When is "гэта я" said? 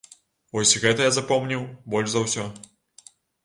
0.85-1.11